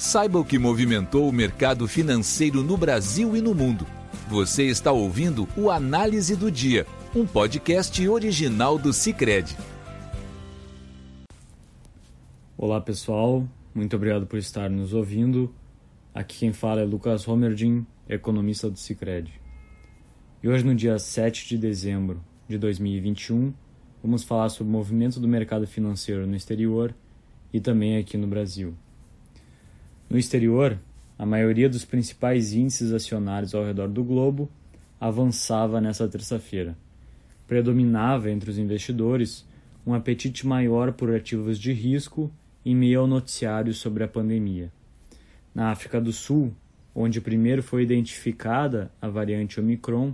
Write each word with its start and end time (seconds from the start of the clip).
Saiba 0.00 0.38
o 0.38 0.44
que 0.46 0.58
movimentou 0.58 1.28
o 1.28 1.32
mercado 1.32 1.86
financeiro 1.86 2.62
no 2.62 2.74
Brasil 2.74 3.36
e 3.36 3.42
no 3.42 3.54
mundo. 3.54 3.86
Você 4.30 4.64
está 4.64 4.90
ouvindo 4.90 5.46
o 5.54 5.70
Análise 5.70 6.34
do 6.34 6.50
Dia, 6.50 6.86
um 7.14 7.26
podcast 7.26 8.08
original 8.08 8.78
do 8.78 8.94
Cicred. 8.94 9.54
Olá 12.56 12.80
pessoal, 12.80 13.46
muito 13.74 13.94
obrigado 13.94 14.26
por 14.26 14.38
estar 14.38 14.70
nos 14.70 14.94
ouvindo. 14.94 15.54
Aqui 16.14 16.38
quem 16.38 16.52
fala 16.54 16.80
é 16.80 16.84
Lucas 16.84 17.26
Romerdin, 17.26 17.84
economista 18.08 18.70
do 18.70 18.78
Cicred. 18.78 19.30
E 20.42 20.48
hoje, 20.48 20.64
no 20.64 20.74
dia 20.74 20.98
7 20.98 21.46
de 21.46 21.58
dezembro 21.58 22.24
de 22.48 22.56
2021, 22.56 23.52
vamos 24.02 24.24
falar 24.24 24.48
sobre 24.48 24.70
o 24.70 24.72
movimento 24.72 25.20
do 25.20 25.28
mercado 25.28 25.66
financeiro 25.66 26.26
no 26.26 26.34
exterior 26.34 26.94
e 27.52 27.60
também 27.60 27.98
aqui 27.98 28.16
no 28.16 28.26
Brasil. 28.26 28.74
No 30.10 30.18
exterior, 30.18 30.76
a 31.16 31.24
maioria 31.24 31.68
dos 31.68 31.84
principais 31.84 32.52
índices 32.52 32.92
acionários 32.92 33.54
ao 33.54 33.64
redor 33.64 33.86
do 33.86 34.02
globo 34.02 34.50
avançava 35.00 35.80
nessa 35.80 36.08
terça-feira. 36.08 36.76
Predominava 37.46 38.28
entre 38.28 38.50
os 38.50 38.58
investidores 38.58 39.46
um 39.86 39.94
apetite 39.94 40.44
maior 40.44 40.92
por 40.92 41.14
ativos 41.14 41.60
de 41.60 41.72
risco 41.72 42.28
em 42.66 42.74
meio 42.74 43.00
ao 43.00 43.06
noticiário 43.06 43.72
sobre 43.72 44.02
a 44.02 44.08
pandemia. 44.08 44.72
Na 45.54 45.70
África 45.70 46.00
do 46.00 46.12
Sul, 46.12 46.52
onde 46.92 47.20
primeiro 47.20 47.62
foi 47.62 47.84
identificada 47.84 48.90
a 49.00 49.08
variante 49.08 49.60
Omicron, 49.60 50.12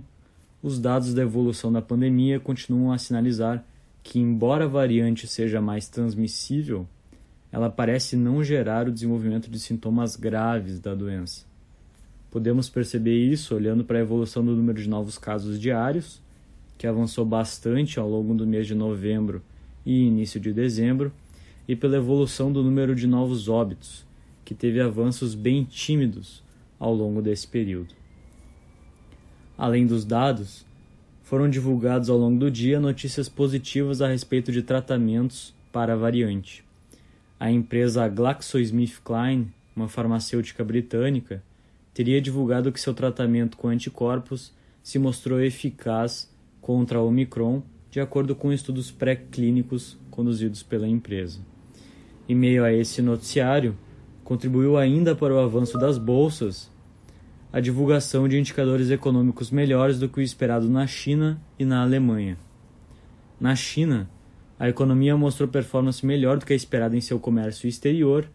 os 0.61 0.79
dados 0.79 1.11
da 1.11 1.23
evolução 1.23 1.71
da 1.71 1.81
pandemia 1.81 2.39
continuam 2.39 2.91
a 2.91 2.99
sinalizar 2.99 3.65
que, 4.03 4.19
embora 4.19 4.65
a 4.65 4.67
variante 4.67 5.27
seja 5.27 5.59
mais 5.59 5.89
transmissível, 5.89 6.87
ela 7.51 7.69
parece 7.69 8.15
não 8.15 8.43
gerar 8.43 8.87
o 8.87 8.91
desenvolvimento 8.91 9.49
de 9.49 9.59
sintomas 9.59 10.15
graves 10.15 10.79
da 10.79 10.93
doença. 10.93 11.45
Podemos 12.29 12.69
perceber 12.69 13.17
isso 13.17 13.55
olhando 13.55 13.83
para 13.85 13.97
a 13.97 14.01
evolução 14.01 14.45
do 14.45 14.55
número 14.55 14.81
de 14.81 14.89
novos 14.89 15.17
casos 15.17 15.59
diários, 15.59 16.21
que 16.77 16.85
avançou 16.85 17.25
bastante 17.25 17.99
ao 17.99 18.09
longo 18.09 18.33
do 18.35 18.45
mês 18.45 18.67
de 18.67 18.75
novembro 18.75 19.41
e 19.85 20.03
início 20.03 20.39
de 20.39 20.51
dezembro, 20.51 21.11
e 21.67 21.75
pela 21.75 21.97
evolução 21.97 22.51
do 22.51 22.61
número 22.61 22.93
de 22.93 23.07
novos 23.07 23.49
óbitos, 23.49 24.05
que 24.43 24.53
teve 24.53 24.79
avanços 24.79 25.33
bem 25.33 25.63
tímidos 25.63 26.43
ao 26.79 26.93
longo 26.93 27.21
desse 27.21 27.47
período. 27.47 27.95
Além 29.57 29.87
dos 29.87 30.05
dados, 30.05 30.65
foram 31.23 31.49
divulgados 31.49 32.09
ao 32.09 32.17
longo 32.17 32.39
do 32.39 32.51
dia 32.51 32.79
notícias 32.79 33.27
positivas 33.27 34.01
a 34.01 34.07
respeito 34.07 34.51
de 34.51 34.61
tratamentos 34.61 35.53
para 35.71 35.93
a 35.93 35.97
variante 35.97 36.66
a 37.39 37.51
empresa 37.51 38.07
GlaxoSmithKline, 38.07 39.47
uma 39.75 39.87
farmacêutica 39.87 40.63
britânica, 40.63 41.43
teria 41.93 42.21
divulgado 42.21 42.71
que 42.71 42.79
seu 42.79 42.93
tratamento 42.93 43.57
com 43.57 43.67
anticorpos 43.67 44.53
se 44.81 44.97
mostrou 44.97 45.39
eficaz 45.41 46.31
contra 46.61 46.99
a 46.99 47.01
Omicron, 47.01 47.61
de 47.89 47.99
acordo 47.99 48.35
com 48.35 48.51
estudos 48.51 48.91
pré-clínicos 48.91 49.97
conduzidos 50.09 50.63
pela 50.63 50.87
empresa. 50.87 51.39
Em 52.27 52.35
meio 52.35 52.63
a 52.63 52.73
esse 52.73 53.01
noticiário, 53.01 53.77
contribuiu 54.23 54.77
ainda 54.77 55.15
para 55.15 55.33
o 55.33 55.39
avanço 55.39 55.77
das 55.77 55.97
bolsas 55.97 56.69
a 57.51 57.59
divulgação 57.59 58.27
de 58.27 58.37
indicadores 58.37 58.89
econômicos 58.89 59.49
melhores 59.49 59.99
do 59.99 60.09
que 60.09 60.19
o 60.19 60.21
esperado 60.21 60.69
na 60.69 60.85
China 60.85 61.41
e 61.57 61.63
na 61.63 61.81
Alemanha. 61.81 62.37
Na 63.39 63.55
China, 63.55 64.09
a 64.59 64.67
economia 64.67 65.15
mostrou 65.15 65.47
performance 65.47 66.05
melhor 66.05 66.37
do 66.37 66.45
que 66.45 66.53
a 66.53 66.55
esperada 66.55 66.95
em 66.95 67.01
seu 67.01 67.19
comércio 67.19 67.67
exterior 67.67 68.27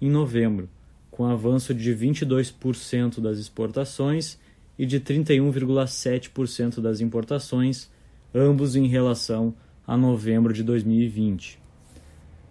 em 0.00 0.10
novembro, 0.10 0.68
com 1.10 1.24
avanço 1.26 1.74
de 1.74 1.94
22% 1.94 3.20
das 3.20 3.38
exportações 3.38 4.38
e 4.78 4.84
de 4.84 5.00
31,7% 5.00 6.80
das 6.80 7.00
importações, 7.00 7.90
ambos 8.34 8.76
em 8.76 8.86
relação 8.86 9.54
a 9.86 9.96
novembro 9.96 10.52
de 10.52 10.62
2020. 10.62 11.58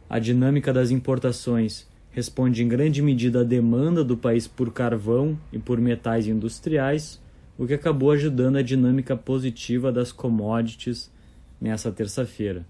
A 0.10 0.20
dinâmica 0.20 0.74
das 0.74 0.90
importações 0.90 1.88
responde 2.12 2.64
em 2.64 2.68
grande 2.68 3.02
medida 3.02 3.42
à 3.42 3.44
demanda 3.44 4.04
do 4.04 4.18
país 4.18 4.48
por 4.48 4.74
carvão 4.74 5.40
e 5.54 5.60
por 5.60 5.80
metais 5.80 6.28
industriais, 6.28 7.22
o 7.58 7.68
que 7.68 7.74
acabou 7.74 8.12
ajudando 8.12 8.58
a 8.58 8.62
dinâmica 8.62 9.16
positiva 9.16 9.92
das 9.92 10.12
commodities 10.12 11.12
nessa 11.62 11.92
terça-feira. 11.92 12.66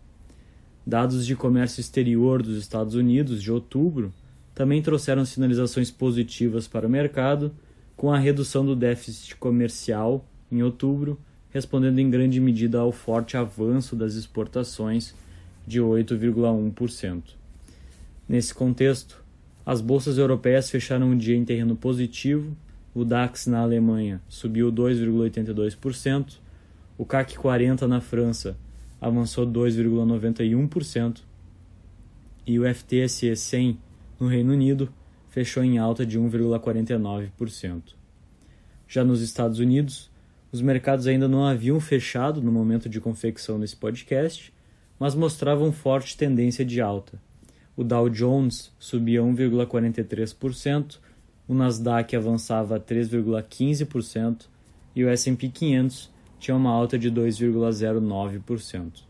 Dados 0.89 1.23
de 1.23 1.35
comércio 1.35 1.79
exterior 1.79 2.41
dos 2.41 2.57
Estados 2.57 2.95
Unidos 2.95 3.43
de 3.43 3.51
outubro 3.51 4.11
também 4.55 4.81
trouxeram 4.81 5.23
sinalizações 5.23 5.91
positivas 5.91 6.67
para 6.67 6.87
o 6.87 6.89
mercado, 6.89 7.53
com 7.95 8.11
a 8.11 8.17
redução 8.17 8.65
do 8.65 8.75
déficit 8.75 9.35
comercial 9.35 10.25
em 10.51 10.63
outubro, 10.63 11.19
respondendo 11.51 11.99
em 11.99 12.09
grande 12.09 12.39
medida 12.39 12.79
ao 12.79 12.91
forte 12.91 13.37
avanço 13.37 13.95
das 13.95 14.15
exportações 14.15 15.13
de 15.67 15.79
8,1%. 15.79 17.21
Nesse 18.27 18.51
contexto, 18.51 19.23
as 19.63 19.81
bolsas 19.81 20.17
europeias 20.17 20.71
fecharam 20.71 21.11
o 21.11 21.15
dia 21.15 21.35
em 21.35 21.45
terreno 21.45 21.75
positivo, 21.75 22.57
o 22.95 23.05
DAX 23.05 23.45
na 23.45 23.59
Alemanha 23.59 24.19
subiu 24.27 24.73
2,82%, 24.73 26.39
o 26.97 27.05
CAC 27.05 27.37
40 27.37 27.87
na 27.87 28.01
França 28.01 28.57
avançou 28.99 29.45
2,91% 29.47 31.21
e 32.45 32.59
o 32.59 32.63
FTSE 32.73 33.35
100 33.35 33.79
no 34.19 34.27
Reino 34.27 34.53
Unido 34.53 34.91
fechou 35.29 35.63
em 35.63 35.77
alta 35.77 36.05
de 36.05 36.19
1,49%. 36.19 37.93
Já 38.87 39.03
nos 39.03 39.21
Estados 39.21 39.59
Unidos, 39.59 40.09
os 40.51 40.61
mercados 40.61 41.05
ainda 41.05 41.27
não 41.27 41.45
haviam 41.45 41.79
fechado 41.79 42.41
no 42.41 42.51
momento 42.51 42.89
de 42.89 42.99
confecção 42.99 43.59
desse 43.59 43.75
podcast, 43.75 44.51
mas 44.99 45.13
mostravam 45.13 45.71
forte 45.71 46.17
tendência 46.17 46.65
de 46.65 46.81
alta. 46.81 47.21
O 47.77 47.83
Dow 47.83 48.09
Jones 48.09 48.73
subia 48.79 49.21
1,43%, 49.21 50.97
o 51.47 51.53
Nasdaq 51.53 52.15
avançava 52.15 52.79
3,15% 52.79 54.47
e 54.95 55.05
o 55.05 55.09
S&P 55.09 55.49
500 55.49 56.11
tinha 56.39 56.55
uma 56.55 56.71
alta 56.71 56.97
de 56.97 57.11
2,09%. 57.11 59.03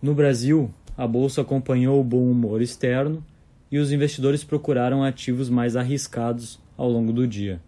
No 0.00 0.14
Brasil, 0.14 0.70
a 0.96 1.04
bolsa 1.06 1.40
acompanhou 1.40 2.00
o 2.00 2.04
bom 2.04 2.30
humor 2.30 2.60
externo 2.60 3.24
e 3.70 3.78
os 3.78 3.90
investidores 3.90 4.44
procuraram 4.44 5.02
ativos 5.02 5.48
mais 5.48 5.74
arriscados 5.76 6.60
ao 6.76 6.90
longo 6.90 7.10
do 7.12 7.26
dia. 7.26 7.62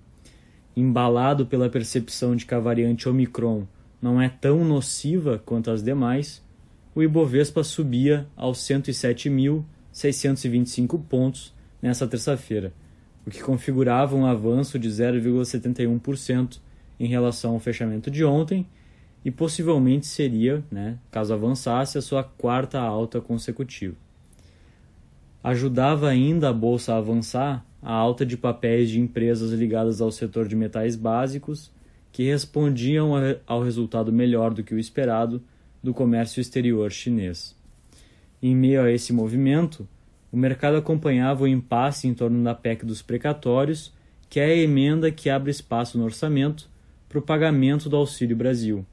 Embalado 0.76 1.46
pela 1.46 1.70
percepção 1.70 2.36
de 2.36 2.44
que 2.44 2.54
a 2.54 2.60
variante 2.60 3.08
Omicron 3.08 3.66
não 4.02 4.20
é 4.20 4.28
tão 4.28 4.62
nociva 4.64 5.40
quanto 5.44 5.70
as 5.70 5.82
demais, 5.82 6.44
o 6.94 7.02
Ibovespa 7.02 7.64
subia 7.64 8.26
aos 8.36 8.58
107.625 8.58 11.00
pontos 11.08 11.54
nesta 11.80 12.06
terça-feira, 12.06 12.74
o 13.26 13.30
que 13.30 13.42
configurava 13.42 14.14
um 14.14 14.26
avanço 14.26 14.78
de 14.78 14.90
0,71% 14.90 16.58
em 16.98 17.06
relação 17.06 17.52
ao 17.54 17.60
fechamento 17.60 18.10
de 18.10 18.24
ontem 18.24 18.66
e 19.24 19.30
possivelmente 19.30 20.06
seria, 20.06 20.62
né, 20.70 20.98
caso 21.10 21.32
avançasse, 21.32 21.96
a 21.96 22.02
sua 22.02 22.22
quarta 22.22 22.78
alta 22.78 23.20
consecutiva. 23.20 23.96
Ajudava 25.42 26.08
ainda 26.08 26.50
a 26.50 26.52
bolsa 26.52 26.94
a 26.94 26.98
avançar 26.98 27.64
a 27.82 27.92
alta 27.92 28.24
de 28.24 28.36
papéis 28.36 28.90
de 28.90 29.00
empresas 29.00 29.50
ligadas 29.52 30.00
ao 30.00 30.10
setor 30.10 30.46
de 30.48 30.56
metais 30.56 30.96
básicos, 30.96 31.70
que 32.12 32.22
respondiam 32.22 33.12
ao 33.46 33.62
resultado 33.62 34.12
melhor 34.12 34.54
do 34.54 34.62
que 34.62 34.74
o 34.74 34.78
esperado 34.78 35.42
do 35.82 35.92
comércio 35.92 36.40
exterior 36.40 36.90
chinês. 36.92 37.56
Em 38.42 38.54
meio 38.54 38.82
a 38.82 38.90
esse 38.90 39.12
movimento, 39.12 39.86
o 40.30 40.36
mercado 40.36 40.76
acompanhava 40.76 41.44
o 41.44 41.48
impasse 41.48 42.06
em 42.06 42.14
torno 42.14 42.42
da 42.42 42.54
PEC 42.54 42.86
dos 42.86 43.02
precatórios, 43.02 43.92
que 44.30 44.38
é 44.38 44.46
a 44.46 44.56
emenda 44.56 45.10
que 45.10 45.28
abre 45.28 45.50
espaço 45.50 45.98
no 45.98 46.04
orçamento 46.04 46.68
para 47.14 47.20
o 47.20 47.22
pagamento 47.22 47.88
do 47.88 47.94
Auxílio 47.94 48.36
Brasil. 48.36 48.84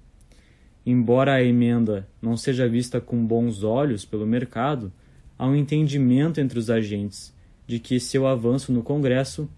Embora 0.86 1.34
a 1.34 1.44
emenda 1.44 2.08
não 2.22 2.38
seja 2.38 2.70
vista 2.70 3.02
com 3.02 3.26
bons 3.26 3.64
olhos 3.64 4.06
pelo 4.06 4.28
mercado, 4.28 4.94
há 5.40 5.48
um 5.48 5.56
entendimento 5.56 6.40
entre 6.40 6.60
os 6.60 6.70
agentes 6.70 7.34
de 7.66 7.80
que 7.80 8.00
seu 8.00 8.28
avanço 8.28 8.72
no 8.72 8.84
Congresso 8.84 9.50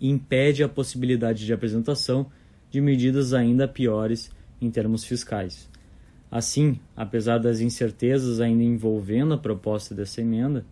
impede 0.00 0.62
a 0.62 0.68
possibilidade 0.68 1.44
de 1.44 1.52
apresentação 1.52 2.30
de 2.70 2.80
medidas 2.80 3.34
ainda 3.34 3.68
piores 3.68 4.30
em 4.62 4.70
termos 4.70 5.04
fiscais. 5.04 5.68
Assim, 6.30 6.80
apesar 6.96 7.36
das 7.36 7.60
incertezas 7.60 8.40
ainda 8.40 8.62
envolvendo 8.62 9.34
a 9.34 9.38
proposta 9.38 9.94
dessa 9.94 10.22
emenda, 10.22 10.64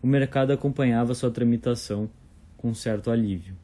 o 0.00 0.06
mercado 0.06 0.52
acompanhava 0.52 1.12
sua 1.12 1.30
tramitação 1.30 2.08
com 2.56 2.72
certo 2.72 3.10
alívio. 3.10 3.56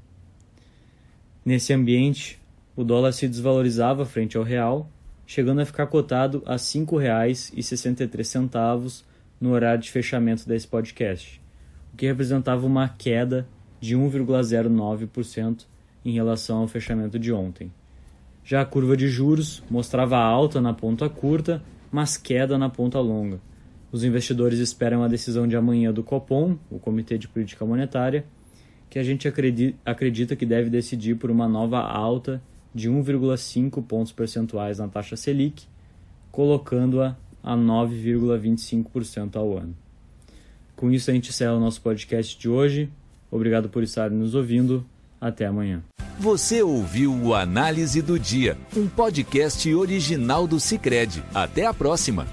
Nesse 1.45 1.73
ambiente, 1.73 2.41
o 2.77 2.85
dólar 2.85 3.11
se 3.13 3.27
desvalorizava 3.27 4.05
frente 4.05 4.37
ao 4.37 4.45
real, 4.45 4.91
chegando 5.27 5.63
a 5.63 5.65
ficar 5.65 5.87
cotado 5.87 6.43
a 6.45 6.53
R$ 6.53 6.59
5,63 6.59 9.03
no 9.41 9.53
horário 9.53 9.83
de 9.83 9.91
fechamento 9.91 10.47
desse 10.47 10.69
podcast, 10.69 11.41
o 11.93 11.97
que 11.97 12.07
representava 12.07 12.67
uma 12.67 12.89
queda 12.89 13.49
de 13.81 13.97
1,09% 13.97 15.65
em 16.05 16.13
relação 16.13 16.59
ao 16.59 16.69
fechamento 16.69 17.19
de 17.19 17.33
ontem. 17.33 17.73
Já 18.45 18.61
a 18.61 18.65
curva 18.65 18.97
de 18.97 19.09
juros 19.09 19.63
mostrava 19.69 20.19
alta 20.19 20.61
na 20.61 20.73
ponta 20.73 21.09
curta, 21.09 21.61
mas 21.91 22.17
queda 22.17 22.57
na 22.57 22.69
ponta 22.69 23.01
longa. 23.01 23.41
Os 23.91 24.05
investidores 24.05 24.59
esperam 24.59 25.03
a 25.03 25.09
decisão 25.09 25.49
de 25.49 25.57
amanhã 25.57 25.93
do 25.93 26.05
Copom, 26.05 26.57
o 26.71 26.79
Comitê 26.79 27.19
de 27.19 27.27
Política 27.27 27.65
Monetária, 27.65 28.25
que 28.89 28.99
a 28.99 29.03
gente 29.03 29.27
acredita 29.27 30.37
que 30.37 30.47
deve 30.47 30.71
decidir 30.71 31.17
por 31.17 31.31
uma 31.31 31.49
nova 31.49 31.81
alta 31.81 32.41
de 32.77 32.91
1,5 32.91 33.83
pontos 33.83 34.13
percentuais 34.13 34.79
na 34.79 34.87
taxa 34.87 35.17
Selic, 35.17 35.65
colocando-a 36.31 37.17
a 37.43 37.57
9,25% 37.57 39.37
ao 39.37 39.57
ano. 39.57 39.75
Com 40.77 40.91
isso, 40.91 41.11
a 41.11 41.15
gente 41.15 41.31
encerra 41.31 41.55
o 41.55 41.61
nosso 41.61 41.81
podcast 41.81 42.39
de 42.39 42.49
hoje. 42.49 42.91
Obrigado 43.31 43.71
por 43.71 43.83
estar 43.83 44.11
nos 44.11 44.35
ouvindo. 44.35 44.85
Até 45.19 45.47
amanhã. 45.47 45.83
Você 46.19 46.63
ouviu 46.63 47.15
o 47.15 47.35
Análise 47.35 48.03
do 48.03 48.19
Dia, 48.19 48.59
um 48.77 48.87
podcast 48.87 49.75
original 49.75 50.47
do 50.47 50.61
Cicred. 50.61 51.23
Até 51.35 51.65
a 51.65 51.73
próxima. 51.73 52.27